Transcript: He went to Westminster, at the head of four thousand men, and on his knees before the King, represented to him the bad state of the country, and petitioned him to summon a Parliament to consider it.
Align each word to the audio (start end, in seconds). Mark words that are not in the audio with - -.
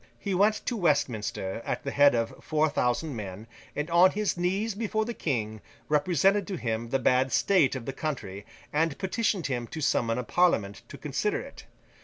He 0.17 0.33
went 0.33 0.65
to 0.65 0.75
Westminster, 0.75 1.61
at 1.63 1.83
the 1.83 1.91
head 1.91 2.15
of 2.15 2.43
four 2.43 2.69
thousand 2.69 3.15
men, 3.15 3.45
and 3.75 3.87
on 3.91 4.09
his 4.09 4.35
knees 4.35 4.73
before 4.73 5.05
the 5.05 5.13
King, 5.13 5.61
represented 5.89 6.47
to 6.47 6.55
him 6.55 6.89
the 6.89 6.97
bad 6.97 7.31
state 7.31 7.75
of 7.75 7.85
the 7.85 7.93
country, 7.93 8.43
and 8.73 8.97
petitioned 8.97 9.45
him 9.45 9.67
to 9.67 9.79
summon 9.79 10.17
a 10.17 10.23
Parliament 10.23 10.81
to 10.87 10.97
consider 10.97 11.39
it. 11.41 11.65